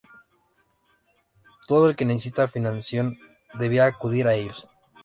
Todo 1.67 1.87
el 1.87 1.95
que 1.95 2.05
necesitaba 2.05 2.47
financiación 2.47 3.19
debía 3.59 3.85
acudir 3.85 4.25
a 4.25 4.33
ellos. 4.33 4.67